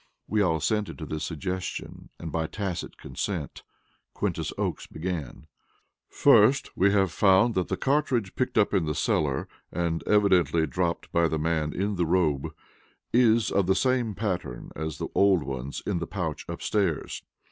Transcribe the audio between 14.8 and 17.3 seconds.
the old ones in the pouch upstairs.